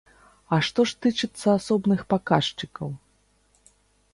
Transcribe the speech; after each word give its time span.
А 0.55 0.57
што 0.67 0.85
ж 0.91 0.95
тычыцца 1.05 1.47
асобных 1.59 2.01
паказчыкаў? 2.15 2.89